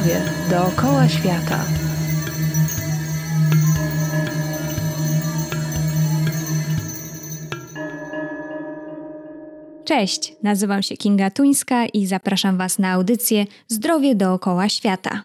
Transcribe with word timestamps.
Zdrowie 0.00 0.20
dookoła 0.50 1.08
świata. 1.08 1.64
Cześć, 9.84 10.36
nazywam 10.42 10.82
się 10.82 10.96
Kinga 10.96 11.30
Tuńska 11.30 11.86
i 11.86 12.06
zapraszam 12.06 12.58
Was 12.58 12.78
na 12.78 12.92
audycję 12.92 13.46
Zdrowie 13.68 14.14
dookoła 14.14 14.68
świata. 14.68 15.22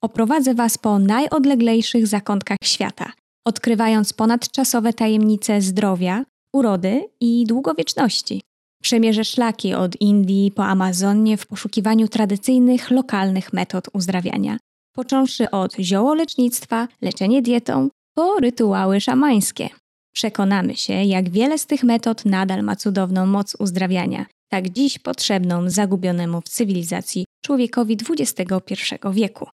Oprowadzę 0.00 0.54
Was 0.54 0.78
po 0.78 0.98
najodleglejszych 0.98 2.06
zakątkach 2.06 2.58
świata, 2.64 3.12
odkrywając 3.46 4.12
ponadczasowe 4.12 4.92
tajemnice 4.92 5.60
zdrowia, 5.60 6.24
urody 6.52 7.08
i 7.20 7.46
długowieczności. 7.46 8.42
Przemierzę 8.82 9.24
szlaki 9.24 9.74
od 9.74 10.00
Indii 10.00 10.50
po 10.50 10.64
Amazonię 10.64 11.36
w 11.36 11.46
poszukiwaniu 11.46 12.08
tradycyjnych, 12.08 12.90
lokalnych 12.90 13.52
metod 13.52 13.88
uzdrawiania, 13.92 14.58
począwszy 14.94 15.50
od 15.50 15.76
ziołolecznictwa, 15.76 16.88
leczenie 17.02 17.42
dietą, 17.42 17.88
po 18.14 18.36
rytuały 18.36 19.00
szamańskie. 19.00 19.68
Przekonamy 20.14 20.76
się, 20.76 20.92
jak 20.92 21.30
wiele 21.30 21.58
z 21.58 21.66
tych 21.66 21.84
metod 21.84 22.24
nadal 22.24 22.62
ma 22.62 22.76
cudowną 22.76 23.26
moc 23.26 23.56
uzdrawiania, 23.58 24.26
tak 24.48 24.68
dziś 24.68 24.98
potrzebną 24.98 25.70
zagubionemu 25.70 26.40
w 26.40 26.48
cywilizacji 26.48 27.24
człowiekowi 27.44 27.96
XXI 28.10 28.94
wieku. 29.12 29.46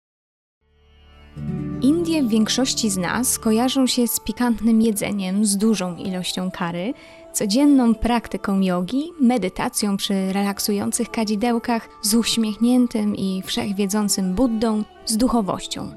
Indie 1.83 2.22
w 2.22 2.28
większości 2.28 2.91
z 2.91 2.97
nas 2.97 3.38
kojarzą 3.38 3.86
się 3.86 4.06
z 4.06 4.20
pikantnym 4.20 4.83
jedzeniem, 4.83 5.45
z 5.45 5.56
dużą 5.56 5.97
ilością 5.97 6.50
kary, 6.50 6.95
codzienną 7.38 7.95
praktyką 7.95 8.60
jogi, 8.60 9.12
medytacją 9.20 9.97
przy 9.97 10.33
relaksujących 10.33 11.10
kadzidełkach, 11.10 11.88
z 12.02 12.14
uśmiechniętym 12.14 13.16
i 13.16 13.42
wszechwiedzącym 13.47 14.34
Buddą, 14.34 14.84
z 15.06 15.17
duchowością. 15.17 15.91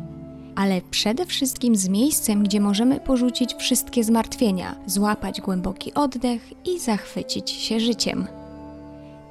Ale 0.56 0.82
przede 0.82 1.26
wszystkim 1.26 1.76
z 1.76 1.90
miejscem, 1.90 2.44
gdzie 2.44 2.60
możemy 2.60 3.00
porzucić 3.00 3.54
wszystkie 3.54 4.04
zmartwienia, 4.04 4.76
złapać 4.86 5.42
głęboki 5.42 5.94
oddech 5.94 6.54
i 6.66 6.80
zachwycić 6.80 7.50
się 7.50 7.80
życiem. 7.80 8.28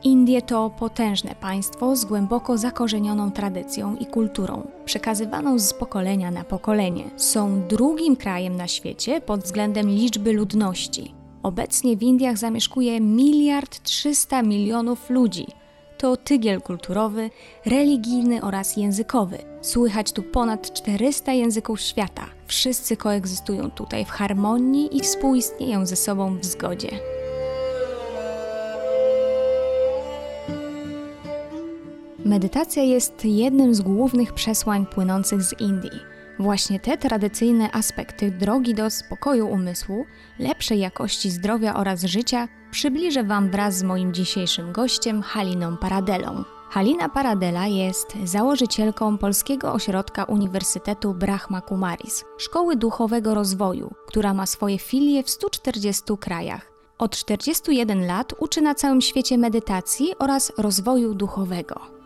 Indie 0.03 0.43
to 0.43 0.71
potężne 0.71 1.35
państwo 1.35 1.97
z 1.97 2.05
głęboko 2.05 2.59
zakorzenioną 2.59 3.31
tradycją 3.31 3.97
i 3.97 4.07
kulturą, 4.07 4.67
przekazywaną 4.85 5.59
z 5.59 5.75
pokolenia 5.75 6.31
na 6.31 6.45
pokolenie. 6.45 7.05
Są 7.17 7.63
drugim 7.69 8.17
krajem 8.17 8.57
na 8.57 8.69
świecie 8.69 9.21
pod 9.21 9.41
względem 9.41 9.89
liczby 9.89 10.33
ludności. 10.33 11.20
Obecnie 11.43 11.97
w 11.97 12.03
Indiach 12.03 12.39
zamieszkuje 12.39 13.01
miliard 13.01 13.83
300 13.83 14.43
milionów 14.43 15.11
ludzi. 15.11 15.47
To 15.99 16.17
tygiel 16.17 16.61
kulturowy, 16.61 17.31
religijny 17.67 18.43
oraz 18.43 18.77
językowy. 18.77 19.39
Słychać 19.61 20.13
tu 20.13 20.23
ponad 20.23 20.73
400 20.73 21.33
języków 21.33 21.81
świata. 21.81 22.27
Wszyscy 22.47 22.97
koegzystują 22.97 23.71
tutaj 23.71 24.05
w 24.05 24.09
harmonii 24.09 24.97
i 24.97 25.01
współistnieją 25.01 25.87
ze 25.87 25.97
sobą 25.97 26.39
w 26.39 26.45
zgodzie. 26.45 26.89
Medytacja 32.25 32.83
jest 32.83 33.25
jednym 33.25 33.75
z 33.75 33.81
głównych 33.81 34.33
przesłań 34.33 34.87
płynących 34.87 35.43
z 35.43 35.61
Indii. 35.61 36.20
Właśnie 36.41 36.81
te 36.81 36.97
tradycyjne 36.97 37.73
aspekty 37.73 38.31
drogi 38.31 38.75
do 38.75 38.91
spokoju 38.91 39.49
umysłu, 39.49 40.07
lepszej 40.39 40.81
jakości 40.81 41.31
zdrowia 41.31 41.75
oraz 41.75 42.03
życia 42.03 42.49
przybliżę 42.71 43.25
Wam 43.25 43.51
wraz 43.51 43.79
z 43.79 43.83
moim 43.83 44.15
dzisiejszym 44.15 44.73
gościem 44.73 45.23
Haliną 45.23 45.77
Paradelą. 45.77 46.45
Halina 46.71 47.09
Paradela 47.09 47.67
jest 47.67 48.17
założycielką 48.25 49.19
Polskiego 49.19 49.73
Ośrodka 49.73 50.25
Uniwersytetu 50.25 51.15
Brahma 51.15 51.61
Kumaris, 51.61 52.25
Szkoły 52.39 52.77
Duchowego 52.77 53.35
Rozwoju, 53.35 53.95
która 54.07 54.35
ma 54.35 54.47
swoje 54.47 54.79
filie 54.79 55.23
w 55.23 55.31
140 55.31 56.03
krajach. 56.21 56.73
Od 56.99 57.17
41 57.17 58.07
lat 58.07 58.35
uczy 58.39 58.61
na 58.61 58.75
całym 58.75 59.01
świecie 59.01 59.39
medytacji 59.39 60.13
oraz 60.19 60.53
rozwoju 60.59 61.15
duchowego 61.15 62.00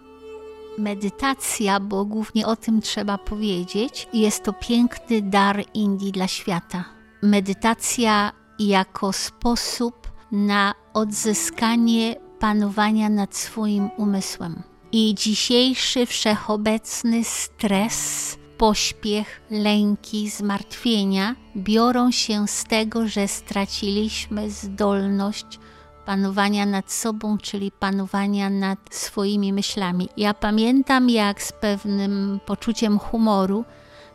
medytacja, 0.79 1.81
bo 1.81 2.05
głównie 2.05 2.47
o 2.47 2.57
tym 2.57 2.81
trzeba 2.81 3.19
powiedzieć, 3.19 4.09
jest 4.13 4.43
to 4.43 4.53
piękny 4.53 5.23
dar 5.23 5.65
Indii 5.75 6.13
dla 6.13 6.29
świata. 6.29 6.85
Medytacja 7.23 8.33
jako 8.59 9.13
sposób 9.13 10.09
na 10.33 10.75
odzyskanie 10.95 12.17
panowania 12.39 13.09
nad 13.09 13.37
swoim 13.37 13.91
umysłem. 13.97 14.63
I 14.93 15.15
dzisiejszy 15.15 16.07
wszechobecny 16.07 17.25
stres, 17.25 18.39
pośpiech, 18.59 19.41
lęki, 19.51 20.31
zmartwienia 20.31 21.37
biorą 21.57 22.11
się 22.11 22.49
z 22.49 22.65
tego, 22.65 23.09
że 23.09 23.29
straciliśmy 23.29 24.51
zdolność 24.51 25.59
panowania 26.07 26.67
nad 26.67 26.93
sobą, 26.93 27.39
czyli 27.39 27.71
panowania 27.71 28.51
nad 28.51 28.79
swoimi 28.91 29.53
myślami. 29.53 30.09
Ja 30.17 30.35
pamiętam, 30.35 31.11
jak 31.11 31.43
z 31.43 31.53
pewnym 31.53 32.41
poczuciem 32.47 32.99
humoru 32.99 33.65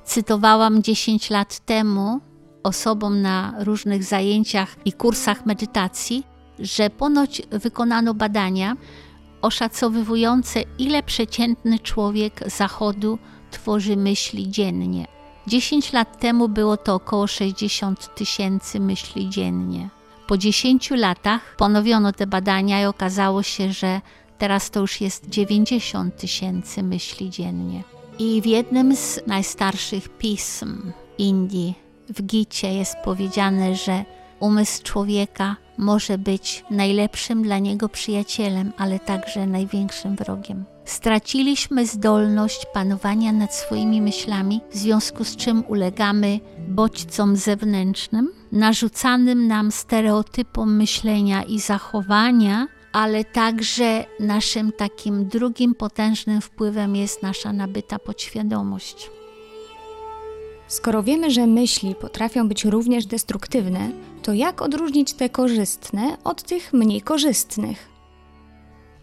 cytowałam 0.06 0.84
10 0.84 1.30
lat 1.30 1.60
temu 1.60 2.20
osobom 2.64 3.22
na 3.22 3.54
różnych 3.60 4.04
zajęciach 4.04 4.76
i 4.86 4.94
kursach 4.94 5.46
medytacji, 5.46 6.24
że 6.60 6.90
ponoć 6.90 7.42
wykonano 7.52 8.14
badania 8.14 8.76
oszacowywujące, 9.42 10.64
ile 10.78 11.04
przeciętny 11.04 11.80
człowiek 11.80 12.44
Zachodu 12.46 13.20
tworzy 13.52 13.98
myśli 13.98 14.50
dziennie. 14.50 15.08
10 15.48 15.94
lat 15.94 16.20
temu 16.20 16.50
było 16.50 16.78
to 16.78 16.96
około 16.96 17.28
60 17.28 18.16
tysięcy 18.16 18.80
myśli 18.80 19.30
dziennie. 19.30 19.90
Po 20.30 20.38
10 20.38 20.92
latach 20.92 21.56
ponowiono 21.58 22.12
te 22.14 22.28
badania 22.28 22.82
i 22.82 22.86
okazało 22.86 23.44
się, 23.44 23.72
że 23.74 24.02
teraz 24.38 24.70
to 24.70 24.80
już 24.80 25.02
jest 25.02 25.30
90 25.30 26.18
tysięcy 26.18 26.84
myśli 26.84 27.30
dziennie. 27.30 27.84
I 28.20 28.42
w 28.42 28.46
jednym 28.46 28.96
z 28.96 29.20
najstarszych 29.28 30.10
pism 30.10 30.92
Indii, 31.18 31.74
w 32.10 32.24
Gicie, 32.24 32.74
jest 32.74 32.96
powiedziane, 33.04 33.76
że 33.76 34.06
umysł 34.40 34.84
człowieka 34.84 35.56
może 35.78 36.18
być 36.18 36.64
najlepszym 36.70 37.44
dla 37.44 37.60
niego 37.60 37.90
przyjacielem, 37.90 38.74
ale 38.78 39.00
także 39.00 39.48
największym 39.48 40.16
wrogiem. 40.16 40.66
Straciliśmy 40.86 41.86
zdolność 41.86 42.66
panowania 42.74 43.32
nad 43.32 43.56
swoimi 43.56 44.02
myślami, 44.02 44.62
w 44.72 44.78
związku 44.78 45.24
z 45.24 45.36
czym 45.36 45.64
ulegamy 45.68 46.40
bodźcom 46.68 47.36
zewnętrznym, 47.36 48.39
narzucanym 48.52 49.48
nam 49.48 49.72
stereotypom 49.72 50.76
myślenia 50.76 51.44
i 51.44 51.60
zachowania, 51.60 52.68
ale 52.92 53.26
także 53.26 54.06
naszym 54.20 54.72
takim 54.72 55.28
drugim 55.28 55.76
potężnym 55.76 56.42
wpływem 56.42 56.96
jest 56.96 57.24
nasza 57.24 57.54
nabyta 57.54 58.00
podświadomość. 58.00 59.10
Skoro 60.68 61.04
wiemy, 61.04 61.32
że 61.32 61.48
myśli 61.48 61.96
potrafią 61.96 62.48
być 62.48 62.66
również 62.66 63.06
destruktywne, 63.06 63.92
to 64.22 64.34
jak 64.34 64.62
odróżnić 64.62 65.14
te 65.14 65.30
korzystne 65.30 66.18
od 66.24 66.44
tych 66.44 66.74
mniej 66.74 67.02
korzystnych? 67.02 67.90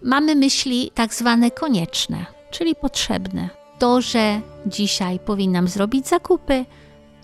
Mamy 0.03 0.34
myśli 0.34 0.91
tak 0.95 1.15
zwane 1.15 1.51
konieczne, 1.51 2.27
czyli 2.51 2.75
potrzebne. 2.75 3.49
To, 3.78 4.01
że 4.01 4.41
dzisiaj 4.67 5.19
powinnam 5.19 5.69
zrobić 5.69 6.09
zakupy, 6.09 6.65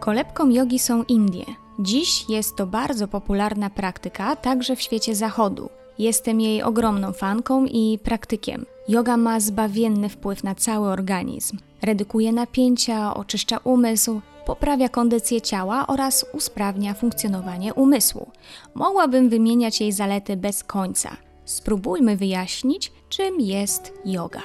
Kolebką 0.00 0.48
jogi 0.50 0.78
są 0.78 1.02
Indie. 1.02 1.44
Dziś 1.78 2.28
jest 2.28 2.56
to 2.56 2.66
bardzo 2.66 3.08
popularna 3.08 3.70
praktyka 3.70 4.36
także 4.36 4.76
w 4.76 4.82
świecie 4.82 5.14
zachodu. 5.14 5.68
Jestem 5.98 6.40
jej 6.40 6.62
ogromną 6.62 7.12
fanką 7.12 7.64
i 7.64 7.98
praktykiem. 8.02 8.66
Yoga 8.88 9.16
ma 9.16 9.40
zbawienny 9.40 10.08
wpływ 10.08 10.44
na 10.44 10.54
cały 10.54 10.88
organizm. 10.88 11.58
Redukuje 11.82 12.32
napięcia, 12.32 13.14
oczyszcza 13.14 13.58
umysł, 13.58 14.20
poprawia 14.46 14.88
kondycję 14.88 15.40
ciała 15.40 15.86
oraz 15.86 16.26
usprawnia 16.32 16.94
funkcjonowanie 16.94 17.74
umysłu. 17.74 18.30
Mogłabym 18.74 19.28
wymieniać 19.28 19.80
jej 19.80 19.92
zalety 19.92 20.36
bez 20.36 20.64
końca. 20.64 21.16
Spróbujmy 21.44 22.16
wyjaśnić, 22.16 22.92
czym 23.08 23.40
jest 23.40 23.92
yoga. 24.04 24.42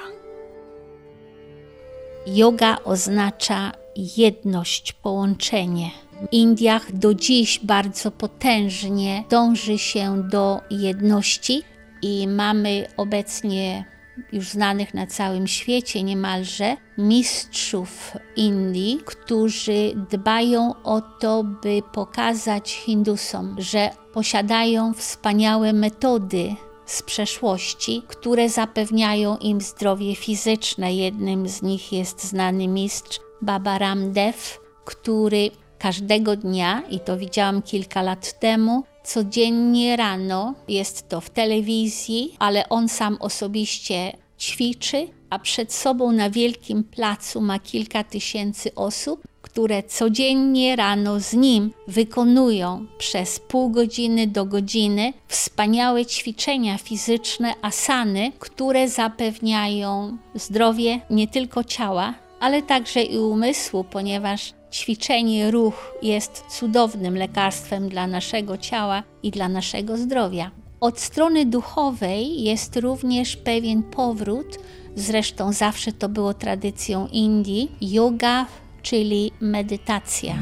Yoga 2.26 2.76
oznacza 2.84 3.72
jedność, 4.16 4.92
połączenie. 4.92 5.90
W 6.22 6.32
Indiach 6.32 6.92
do 6.92 7.14
dziś 7.14 7.60
bardzo 7.62 8.10
potężnie 8.10 9.24
dąży 9.30 9.78
się 9.78 10.22
do 10.28 10.60
jedności 10.70 11.62
i 12.02 12.28
mamy 12.28 12.86
obecnie 12.96 13.84
już 14.32 14.48
znanych 14.48 14.94
na 14.94 15.06
całym 15.06 15.46
świecie 15.46 16.02
niemalże 16.02 16.76
mistrzów 16.98 18.16
Indii, 18.36 19.00
którzy 19.04 19.92
dbają 20.10 20.74
o 20.82 21.00
to, 21.00 21.44
by 21.44 21.82
pokazać 21.92 22.72
Hindusom, 22.72 23.56
że 23.58 23.90
posiadają 24.14 24.94
wspaniałe 24.94 25.72
metody 25.72 26.54
z 26.90 27.02
przeszłości, 27.02 28.02
które 28.08 28.48
zapewniają 28.48 29.36
im 29.36 29.60
zdrowie 29.60 30.14
fizyczne. 30.14 30.94
Jednym 30.94 31.48
z 31.48 31.62
nich 31.62 31.92
jest 31.92 32.24
znany 32.24 32.68
mistrz 32.68 33.20
Baba 33.42 33.78
Ramdev, 33.78 34.38
który 34.84 35.50
każdego 35.78 36.36
dnia, 36.36 36.82
i 36.90 37.00
to 37.00 37.16
widziałam 37.16 37.62
kilka 37.62 38.02
lat 38.02 38.40
temu, 38.40 38.84
codziennie 39.04 39.96
rano 39.96 40.54
jest 40.68 41.08
to 41.08 41.20
w 41.20 41.30
telewizji, 41.30 42.36
ale 42.38 42.68
on 42.68 42.88
sam 42.88 43.16
osobiście 43.20 44.12
ćwiczy, 44.38 45.08
a 45.30 45.38
przed 45.38 45.72
sobą 45.72 46.12
na 46.12 46.30
wielkim 46.30 46.84
placu 46.84 47.40
ma 47.40 47.58
kilka 47.58 48.04
tysięcy 48.04 48.74
osób, 48.74 49.22
które 49.52 49.82
codziennie 49.82 50.76
rano 50.76 51.20
z 51.20 51.32
nim 51.32 51.72
wykonują 51.88 52.86
przez 52.98 53.40
pół 53.40 53.70
godziny 53.70 54.26
do 54.26 54.44
godziny 54.44 55.12
wspaniałe 55.28 56.06
ćwiczenia 56.06 56.78
fizyczne, 56.78 57.54
asany, 57.62 58.32
które 58.38 58.88
zapewniają 58.88 60.16
zdrowie 60.34 61.00
nie 61.10 61.28
tylko 61.28 61.64
ciała, 61.64 62.14
ale 62.40 62.62
także 62.62 63.02
i 63.02 63.18
umysłu, 63.18 63.84
ponieważ 63.84 64.52
ćwiczenie, 64.72 65.50
ruch 65.50 65.94
jest 66.02 66.44
cudownym 66.48 67.16
lekarstwem 67.16 67.88
dla 67.88 68.06
naszego 68.06 68.58
ciała 68.58 69.02
i 69.22 69.30
dla 69.30 69.48
naszego 69.48 69.96
zdrowia. 69.96 70.50
Od 70.80 71.00
strony 71.00 71.46
duchowej 71.46 72.42
jest 72.42 72.76
również 72.76 73.36
pewien 73.36 73.82
powrót, 73.82 74.58
zresztą 74.96 75.52
zawsze 75.52 75.92
to 75.92 76.08
było 76.08 76.34
tradycją 76.34 77.08
Indii, 77.12 77.70
yoga, 77.80 78.46
czyli 78.82 79.32
medytacja. 79.40 80.34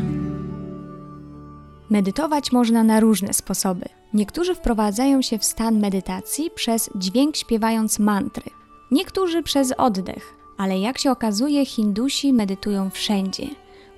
Medytować 1.90 2.52
można 2.52 2.85
na 2.85 3.00
różne 3.00 3.32
sposoby. 3.32 3.88
Niektórzy 4.14 4.55
wprowadzają 4.55 5.23
się 5.23 5.38
w 5.38 5.44
stan 5.44 5.79
medytacji 5.79 6.50
przez 6.55 6.90
dźwięk 6.94 7.37
śpiewając 7.37 7.99
mantry, 7.99 8.50
niektórzy 8.90 9.43
przez 9.43 9.73
oddech, 9.73 10.35
ale 10.58 10.79
jak 10.79 10.99
się 10.99 11.11
okazuje, 11.11 11.67
Hindusi 11.67 12.32
medytują 12.32 12.90
wszędzie. 12.90 13.46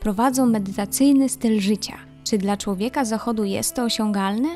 Prowadzą 0.00 0.46
medytacyjny 0.46 1.28
styl 1.28 1.60
życia. 1.60 1.96
Czy 2.24 2.38
dla 2.38 2.56
człowieka 2.56 3.04
zachodu 3.04 3.44
jest 3.44 3.74
to 3.74 3.82
osiągalne? 3.82 4.48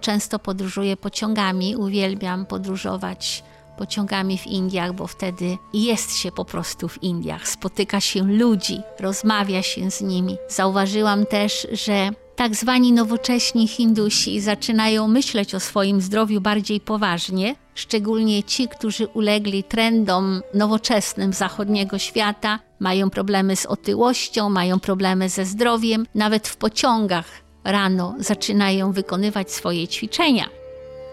Często 0.00 0.38
podróżuję 0.38 0.96
pociągami, 0.96 1.76
uwielbiam 1.76 2.46
podróżować 2.46 3.44
pociągami 3.78 4.38
w 4.38 4.46
Indiach, 4.46 4.92
bo 4.92 5.06
wtedy 5.06 5.58
jest 5.72 6.16
się 6.16 6.32
po 6.32 6.44
prostu 6.44 6.88
w 6.88 7.02
Indiach, 7.02 7.48
spotyka 7.48 8.00
się 8.00 8.22
ludzi, 8.22 8.80
rozmawia 9.00 9.62
się 9.62 9.90
z 9.90 10.00
nimi. 10.00 10.36
Zauważyłam 10.48 11.26
też, 11.26 11.66
że 11.72 12.10
tak 12.36 12.54
zwani 12.54 12.92
nowocześni 12.92 13.68
Hindusi 13.68 14.40
zaczynają 14.40 15.08
myśleć 15.08 15.54
o 15.54 15.60
swoim 15.60 16.00
zdrowiu 16.00 16.40
bardziej 16.40 16.80
poważnie, 16.80 17.54
szczególnie 17.74 18.42
ci, 18.42 18.68
którzy 18.68 19.06
ulegli 19.06 19.64
trendom 19.64 20.42
nowoczesnym 20.54 21.32
zachodniego 21.32 21.98
świata, 21.98 22.58
mają 22.80 23.10
problemy 23.10 23.56
z 23.56 23.66
otyłością, 23.66 24.50
mają 24.50 24.80
problemy 24.80 25.28
ze 25.28 25.44
zdrowiem, 25.44 26.06
nawet 26.14 26.48
w 26.48 26.56
pociągach 26.56 27.26
rano 27.64 28.14
zaczynają 28.18 28.92
wykonywać 28.92 29.52
swoje 29.52 29.88
ćwiczenia. 29.88 30.57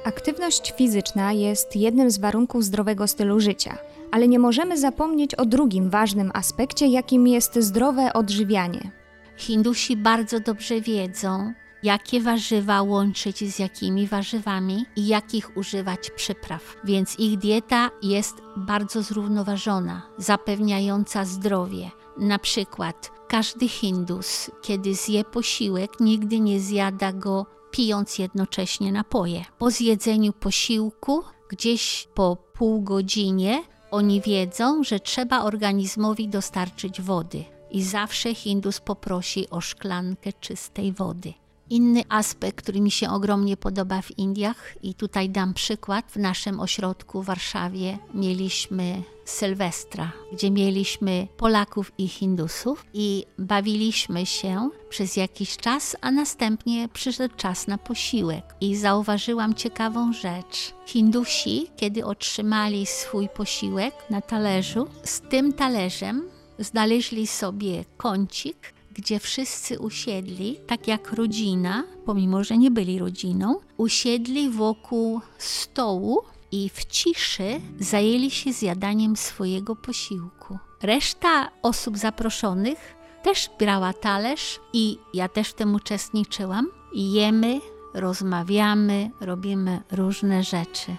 Aktywność 0.06 0.74
fizyczna 0.78 1.34
jest 1.34 1.76
jednym 1.76 2.12
z 2.12 2.18
warunków 2.18 2.64
zdrowego 2.64 3.08
stylu 3.08 3.40
życia, 3.40 3.78
ale 4.12 4.28
nie 4.28 4.40
możemy 4.40 4.78
zapomnieć 4.78 5.36
o 5.36 5.46
drugim 5.46 5.90
ważnym 5.90 6.32
aspekcie, 6.34 6.88
jakim 6.88 7.28
jest 7.28 7.56
zdrowe 7.56 8.14
odżywianie. 8.14 8.92
Hindusi 9.38 9.98
bardzo 9.98 10.40
dobrze 10.40 10.82
wiedzą, 10.82 11.54
jakie 11.84 12.22
warzywa 12.22 12.82
łączyć 12.82 13.54
z 13.54 13.60
jakimi 13.60 14.08
warzywami 14.08 14.86
i 14.96 15.08
jakich 15.08 15.58
używać 15.58 16.12
przypraw. 16.12 16.76
Więc 16.84 17.20
ich 17.20 17.38
dieta 17.38 17.90
jest 18.04 18.36
bardzo 18.58 19.02
zrównoważona, 19.02 20.02
zapewniająca 20.18 21.26
zdrowie. 21.26 21.92
Na 22.18 22.40
przykład 22.40 23.12
każdy 23.28 23.68
Hindus, 23.68 24.52
kiedy 24.62 24.96
zje 24.96 25.24
posiłek, 25.24 25.92
nigdy 26.00 26.40
nie 26.40 26.60
zjada 26.60 27.14
go 27.14 27.55
pijąc 27.76 28.20
jednocześnie 28.20 28.92
napoje. 28.92 29.46
Po 29.58 29.72
zjedzeniu 29.72 30.34
posiłku, 30.34 31.24
gdzieś 31.50 32.08
po 32.14 32.38
pół 32.54 32.82
godzinie, 32.82 33.64
oni 33.92 34.22
wiedzą, 34.22 34.84
że 34.84 35.00
trzeba 35.00 35.42
organizmowi 35.42 36.28
dostarczyć 36.28 37.02
wody. 37.02 37.44
I 37.72 37.84
zawsze 37.84 38.36
Hindus 38.36 38.80
poprosi 38.80 39.50
o 39.50 39.62
szklankę 39.62 40.34
czystej 40.34 40.94
wody. 40.94 41.34
Inny 41.70 42.04
aspekt, 42.10 42.62
który 42.62 42.82
mi 42.82 42.92
się 42.92 43.10
ogromnie 43.10 43.58
podoba 43.58 44.02
w 44.02 44.18
Indiach, 44.18 44.76
i 44.84 44.94
tutaj 44.94 45.30
dam 45.30 45.54
przykład, 45.54 46.06
w 46.12 46.16
naszym 46.16 46.60
ośrodku 46.60 47.22
w 47.22 47.26
Warszawie 47.26 47.98
mieliśmy 48.14 49.04
Sylwestra, 49.26 50.12
gdzie 50.34 50.52
mieliśmy 50.52 51.28
Polaków 51.38 51.92
i 51.98 52.08
Hindusów 52.08 52.86
i 52.94 53.26
bawiliśmy 53.38 54.26
się 54.26 54.70
przez 54.90 55.16
jakiś 55.16 55.58
czas, 55.58 55.96
a 56.02 56.12
następnie 56.12 56.90
przyszedł 56.94 57.36
czas 57.36 57.68
na 57.68 57.78
posiłek. 57.78 58.56
I 58.62 58.76
zauważyłam 58.76 59.54
ciekawą 59.54 60.14
rzecz. 60.14 60.74
Hindusi, 60.86 61.68
kiedy 61.76 62.06
otrzymali 62.06 62.86
swój 62.86 63.30
posiłek 63.30 63.94
na 64.10 64.22
talerzu, 64.22 64.88
z 65.04 65.22
tym 65.22 65.54
talerzem 65.54 66.30
znaleźli 66.60 67.28
sobie 67.28 67.86
kącik, 67.98 68.75
gdzie 68.96 69.20
wszyscy 69.20 69.80
usiedli, 69.80 70.58
tak 70.68 70.88
jak 70.88 71.12
rodzina, 71.14 71.84
pomimo 72.06 72.44
że 72.44 72.58
nie 72.58 72.72
byli 72.72 73.00
rodziną, 73.00 73.60
usiedli 73.78 74.50
wokół 74.50 75.22
stołu 75.38 76.22
i 76.52 76.70
w 76.70 76.86
ciszy 76.86 77.62
zajęli 77.80 78.32
się 78.32 78.54
zjadaniem 78.54 79.18
swojego 79.18 79.76
posiłku. 79.76 80.58
Reszta 80.82 81.52
osób 81.62 81.98
zaproszonych 81.98 82.96
też 83.24 83.50
brała 83.60 83.94
talerz 83.94 84.60
i 84.74 84.98
ja 85.14 85.30
też 85.30 85.50
w 85.50 85.54
tym 85.54 85.76
uczestniczyłam. 85.76 86.68
Jemy, 86.94 87.62
rozmawiamy, 87.94 89.12
robimy 89.22 89.82
różne 89.92 90.44
rzeczy. 90.44 90.96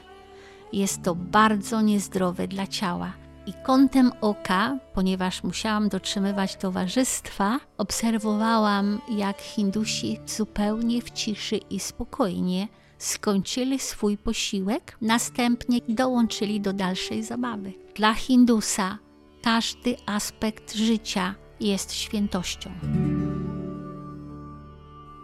Jest 0.72 1.02
to 1.02 1.14
bardzo 1.14 1.80
niezdrowe 1.80 2.48
dla 2.48 2.66
ciała. 2.66 3.25
I 3.46 3.52
kątem 3.62 4.12
oka, 4.20 4.78
ponieważ 4.94 5.42
musiałam 5.42 5.88
dotrzymywać 5.88 6.56
towarzystwa, 6.56 7.60
obserwowałam, 7.78 9.00
jak 9.08 9.40
Hindusi 9.40 10.20
zupełnie 10.26 11.02
w 11.02 11.10
ciszy 11.10 11.56
i 11.56 11.80
spokojnie 11.80 12.68
skończyli 12.98 13.78
swój 13.78 14.18
posiłek, 14.18 14.96
następnie 15.00 15.80
dołączyli 15.88 16.60
do 16.60 16.72
dalszej 16.72 17.22
zabawy. 17.22 17.72
Dla 17.94 18.14
Hindusa 18.14 18.98
każdy 19.42 19.96
aspekt 20.06 20.74
życia 20.74 21.34
jest 21.60 21.92
świętością. 21.94 22.70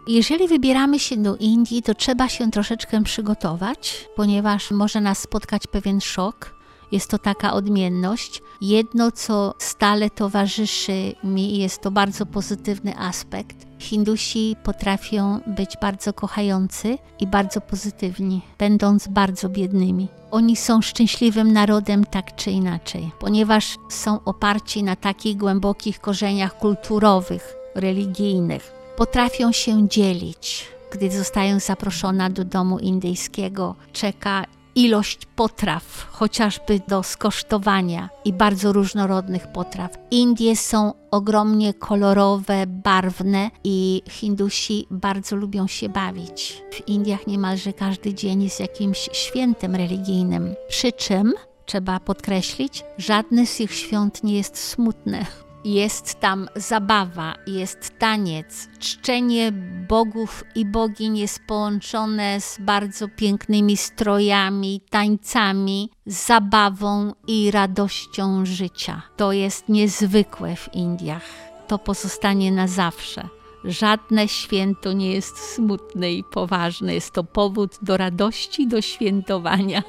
Jeżeli 0.07 0.47
wybieramy 0.47 0.99
się 0.99 1.17
do 1.17 1.35
Indii, 1.35 1.83
to 1.83 1.93
trzeba 1.93 2.29
się 2.29 2.51
troszeczkę 2.51 3.03
przygotować, 3.03 4.07
ponieważ 4.15 4.71
może 4.71 5.01
nas 5.01 5.19
spotkać 5.19 5.67
pewien 5.67 6.01
szok. 6.01 6.52
Jest 6.93 7.09
to 7.09 7.17
taka 7.17 7.53
odmienność. 7.53 8.41
Jedno, 8.61 9.11
co 9.11 9.53
stale 9.57 10.09
towarzyszy 10.09 11.15
mi, 11.23 11.57
jest 11.57 11.81
to 11.81 11.91
bardzo 11.91 12.25
pozytywny 12.25 12.97
aspekt, 12.97 13.55
Hindusi 13.79 14.55
potrafią 14.63 15.39
być 15.47 15.77
bardzo 15.81 16.13
kochający 16.13 16.97
i 17.19 17.27
bardzo 17.27 17.61
pozytywni, 17.61 18.41
będąc 18.59 19.07
bardzo 19.07 19.49
biednymi. 19.49 20.07
Oni 20.31 20.55
są 20.55 20.81
szczęśliwym 20.81 21.53
narodem 21.53 22.05
tak 22.05 22.35
czy 22.35 22.51
inaczej, 22.51 23.11
ponieważ 23.19 23.75
są 23.89 24.23
oparci 24.23 24.83
na 24.83 24.95
takich 24.95 25.37
głębokich 25.37 25.99
korzeniach 25.99 26.57
kulturowych, 26.57 27.55
religijnych. 27.75 28.71
Potrafią 28.97 29.51
się 29.51 29.89
dzielić. 29.89 30.67
Gdy 30.91 31.11
zostają 31.11 31.59
zaproszona 31.59 32.29
do 32.29 32.45
domu 32.45 32.79
indyjskiego, 32.79 33.75
czeka 33.93 34.45
ilość 34.75 35.25
potraw, 35.25 36.07
chociażby 36.11 36.79
do 36.87 37.03
skosztowania 37.03 38.09
i 38.25 38.33
bardzo 38.33 38.73
różnorodnych 38.73 39.47
potraw. 39.47 39.91
Indie 40.11 40.55
są 40.55 40.93
ogromnie 41.11 41.73
kolorowe, 41.73 42.67
barwne 42.67 43.51
i 43.63 44.01
Hindusi 44.09 44.87
bardzo 44.91 45.35
lubią 45.35 45.67
się 45.67 45.89
bawić. 45.89 46.63
W 46.71 46.87
Indiach 46.87 47.27
niemalże 47.27 47.73
każdy 47.73 48.13
dzień 48.13 48.43
jest 48.43 48.59
jakimś 48.59 49.09
świętem 49.11 49.75
religijnym. 49.75 50.55
Przy 50.69 50.91
czym 50.91 51.33
trzeba 51.65 51.99
podkreślić, 51.99 52.83
żadne 52.97 53.45
z 53.45 53.59
ich 53.59 53.73
świąt 53.73 54.23
nie 54.23 54.37
jest 54.37 54.57
smutne. 54.57 55.25
Jest 55.65 56.19
tam 56.19 56.47
zabawa, 56.55 57.33
jest 57.47 57.99
taniec, 57.99 58.69
czczenie 58.79 59.51
bogów 59.87 60.43
i 60.55 60.65
bogiń 60.65 61.17
jest 61.17 61.39
połączone 61.47 62.41
z 62.41 62.57
bardzo 62.59 63.07
pięknymi 63.07 63.77
strojami, 63.77 64.81
tańcami, 64.89 65.89
zabawą 66.05 67.13
i 67.27 67.51
radością 67.51 68.45
życia. 68.45 69.01
To 69.17 69.31
jest 69.31 69.69
niezwykłe 69.69 70.55
w 70.55 70.73
Indiach. 70.73 71.25
To 71.67 71.79
pozostanie 71.79 72.51
na 72.51 72.67
zawsze. 72.67 73.27
Żadne 73.63 74.27
święto 74.27 74.93
nie 74.93 75.11
jest 75.11 75.37
smutne 75.37 76.13
i 76.13 76.23
poważne. 76.23 76.93
Jest 76.93 77.11
to 77.11 77.23
powód 77.23 77.77
do 77.81 77.97
radości, 77.97 78.67
do 78.67 78.81
świętowania. 78.81 79.83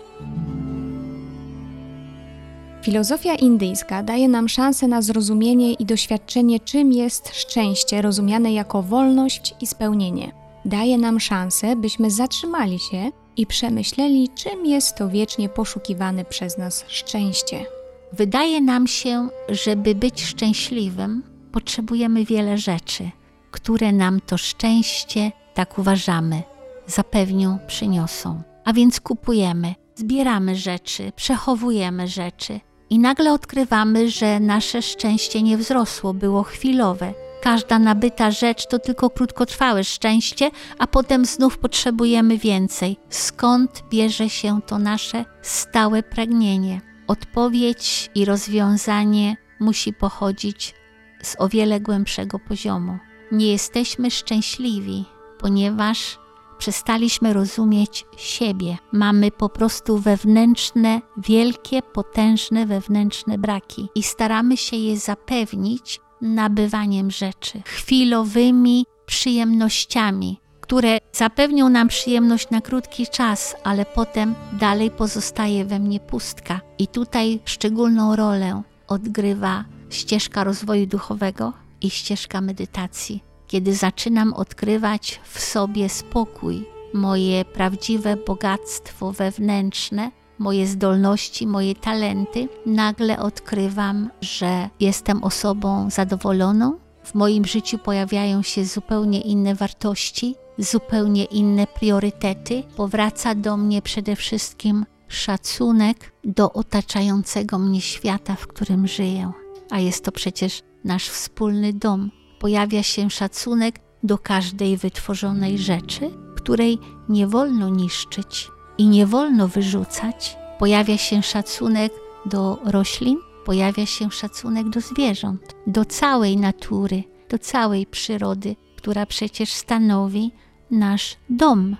Filozofia 2.84 3.34
indyjska 3.34 4.02
daje 4.02 4.28
nam 4.28 4.48
szansę 4.48 4.88
na 4.88 5.02
zrozumienie 5.02 5.72
i 5.72 5.86
doświadczenie, 5.86 6.60
czym 6.60 6.92
jest 6.92 7.28
szczęście, 7.34 8.02
rozumiane 8.02 8.52
jako 8.52 8.82
wolność 8.82 9.54
i 9.60 9.66
spełnienie. 9.66 10.32
Daje 10.64 10.98
nam 10.98 11.20
szansę, 11.20 11.76
byśmy 11.76 12.10
zatrzymali 12.10 12.78
się 12.78 13.10
i 13.36 13.46
przemyśleli, 13.46 14.28
czym 14.34 14.66
jest 14.66 14.96
to 14.96 15.08
wiecznie 15.08 15.48
poszukiwane 15.48 16.24
przez 16.24 16.58
nas 16.58 16.84
szczęście. 16.88 17.64
Wydaje 18.12 18.60
nam 18.60 18.86
się, 18.86 19.28
żeby 19.48 19.94
być 19.94 20.24
szczęśliwym, 20.24 21.22
potrzebujemy 21.52 22.24
wiele 22.24 22.58
rzeczy, 22.58 23.10
które 23.50 23.92
nam 23.92 24.20
to 24.20 24.38
szczęście, 24.38 25.32
tak 25.54 25.78
uważamy, 25.78 26.42
zapewnią, 26.86 27.58
przyniosą. 27.66 28.42
A 28.64 28.72
więc 28.72 29.00
kupujemy, 29.00 29.74
zbieramy 29.94 30.56
rzeczy, 30.56 31.12
przechowujemy 31.16 32.08
rzeczy, 32.08 32.60
i 32.94 32.98
nagle 32.98 33.32
odkrywamy, 33.32 34.10
że 34.10 34.40
nasze 34.40 34.82
szczęście 34.82 35.42
nie 35.42 35.58
wzrosło, 35.58 36.14
było 36.14 36.42
chwilowe. 36.42 37.14
Każda 37.42 37.78
nabyta 37.78 38.30
rzecz 38.30 38.66
to 38.66 38.78
tylko 38.78 39.10
krótkotrwałe 39.10 39.84
szczęście, 39.84 40.50
a 40.78 40.86
potem 40.86 41.24
znów 41.24 41.58
potrzebujemy 41.58 42.38
więcej. 42.38 42.96
Skąd 43.08 43.84
bierze 43.90 44.30
się 44.30 44.62
to 44.62 44.78
nasze 44.78 45.24
stałe 45.42 46.02
pragnienie? 46.02 46.80
Odpowiedź 47.06 48.10
i 48.14 48.24
rozwiązanie 48.24 49.36
musi 49.60 49.92
pochodzić 49.92 50.74
z 51.22 51.36
o 51.38 51.48
wiele 51.48 51.80
głębszego 51.80 52.38
poziomu. 52.38 52.98
Nie 53.32 53.52
jesteśmy 53.52 54.10
szczęśliwi, 54.10 55.04
ponieważ 55.38 56.18
przestaliśmy 56.58 57.32
rozumieć 57.32 58.06
siebie. 58.16 58.76
Mamy 58.92 59.30
po 59.30 59.48
prostu 59.48 59.98
wewnętrzne, 59.98 61.00
wielkie, 61.16 61.82
potężne 61.82 62.66
wewnętrzne 62.66 63.38
braki 63.38 63.88
i 63.94 64.02
staramy 64.02 64.56
się 64.56 64.76
je 64.76 64.98
zapewnić 64.98 66.00
nabywaniem 66.20 67.10
rzeczy, 67.10 67.62
chwilowymi 67.64 68.86
przyjemnościami, 69.06 70.40
które 70.60 70.98
zapewnią 71.12 71.68
nam 71.68 71.88
przyjemność 71.88 72.50
na 72.50 72.60
krótki 72.60 73.06
czas, 73.06 73.56
ale 73.64 73.86
potem 73.86 74.34
dalej 74.52 74.90
pozostaje 74.90 75.64
we 75.64 75.78
mnie 75.78 76.00
pustka. 76.00 76.60
I 76.78 76.88
tutaj 76.88 77.40
szczególną 77.44 78.16
rolę 78.16 78.62
odgrywa 78.88 79.64
ścieżka 79.90 80.44
rozwoju 80.44 80.86
duchowego 80.86 81.52
i 81.80 81.90
ścieżka 81.90 82.40
medytacji 82.40 83.33
kiedy 83.46 83.74
zaczynam 83.74 84.34
odkrywać 84.34 85.20
w 85.24 85.40
sobie 85.40 85.88
spokój, 85.88 86.66
moje 86.94 87.44
prawdziwe 87.44 88.16
bogactwo 88.16 89.12
wewnętrzne, 89.12 90.10
moje 90.38 90.66
zdolności, 90.66 91.46
moje 91.46 91.74
talenty, 91.74 92.48
nagle 92.66 93.18
odkrywam, 93.18 94.10
że 94.20 94.68
jestem 94.80 95.24
osobą 95.24 95.90
zadowoloną. 95.90 96.78
W 97.04 97.14
moim 97.14 97.44
życiu 97.44 97.78
pojawiają 97.78 98.42
się 98.42 98.64
zupełnie 98.64 99.20
inne 99.20 99.54
wartości, 99.54 100.34
zupełnie 100.58 101.24
inne 101.24 101.66
priorytety. 101.66 102.62
Powraca 102.76 103.34
do 103.34 103.56
mnie 103.56 103.82
przede 103.82 104.16
wszystkim 104.16 104.86
szacunek 105.08 106.12
do 106.24 106.52
otaczającego 106.52 107.58
mnie 107.58 107.80
świata, 107.80 108.36
w 108.36 108.46
którym 108.46 108.86
żyję. 108.86 109.32
A 109.70 109.78
jest 109.78 110.04
to 110.04 110.12
przecież 110.12 110.62
nasz 110.84 111.08
wspólny 111.08 111.72
dom, 111.72 112.10
pojawia 112.44 112.82
się 112.82 113.10
szacunek 113.10 113.74
do 114.02 114.18
każdej 114.18 114.76
wytworzonej 114.76 115.58
rzeczy, 115.58 116.10
której 116.36 116.78
nie 117.08 117.26
wolno 117.26 117.68
niszczyć 117.68 118.50
i 118.78 118.86
nie 118.86 119.06
wolno 119.06 119.48
wyrzucać. 119.48 120.36
Pojawia 120.58 120.96
się 120.96 121.22
szacunek 121.22 121.92
do 122.26 122.58
roślin, 122.64 123.18
pojawia 123.44 123.86
się 123.86 124.10
szacunek 124.10 124.68
do 124.68 124.80
zwierząt, 124.80 125.54
do 125.66 125.84
całej 125.84 126.36
natury, 126.36 127.04
do 127.28 127.38
całej 127.38 127.86
przyrody, 127.86 128.56
która 128.76 129.06
przecież 129.06 129.52
stanowi 129.52 130.32
nasz 130.70 131.16
dom. 131.30 131.76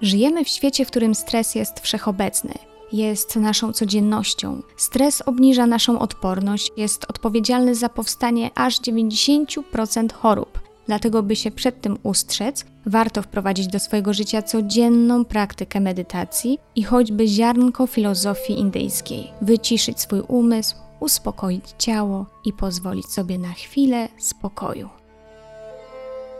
Żyjemy 0.00 0.44
w 0.44 0.48
świecie, 0.48 0.84
w 0.84 0.90
którym 0.90 1.14
stres 1.14 1.54
jest 1.54 1.80
wszechobecny 1.80 2.73
jest 2.96 3.36
naszą 3.36 3.72
codziennością. 3.72 4.62
Stres 4.76 5.22
obniża 5.26 5.66
naszą 5.66 5.98
odporność, 5.98 6.70
jest 6.76 7.04
odpowiedzialny 7.08 7.74
za 7.74 7.88
powstanie 7.88 8.50
aż 8.54 8.80
90% 8.80 10.12
chorób. 10.12 10.60
Dlatego, 10.86 11.22
by 11.22 11.36
się 11.36 11.50
przed 11.50 11.80
tym 11.80 11.98
ustrzec, 12.02 12.64
warto 12.86 13.22
wprowadzić 13.22 13.66
do 13.66 13.78
swojego 13.78 14.14
życia 14.14 14.42
codzienną 14.42 15.24
praktykę 15.24 15.80
medytacji 15.80 16.58
i 16.76 16.82
choćby 16.82 17.28
ziarnko 17.28 17.86
filozofii 17.86 18.60
indyjskiej. 18.60 19.32
Wyciszyć 19.42 20.00
swój 20.00 20.20
umysł, 20.28 20.76
uspokoić 21.00 21.64
ciało 21.78 22.26
i 22.44 22.52
pozwolić 22.52 23.06
sobie 23.06 23.38
na 23.38 23.52
chwilę 23.52 24.08
spokoju. 24.18 24.88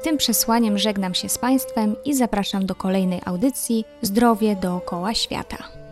Tym 0.03 0.17
przesłaniem 0.17 0.79
żegnam 0.79 1.15
się 1.15 1.29
z 1.29 1.39
Państwem 1.39 1.97
i 2.05 2.15
zapraszam 2.15 2.67
do 2.67 2.75
kolejnej 2.75 3.21
audycji 3.25 3.85
Zdrowie 4.03 4.57
dookoła 4.57 5.15
świata. 5.15 5.84